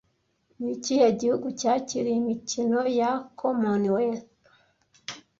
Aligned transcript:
Ni 0.59 0.69
ikihe 0.75 1.07
gihugu 1.19 1.47
cyakiriye 1.59 2.17
imikino 2.21 2.79
ya 2.99 3.11
Commonwealth 3.39 4.29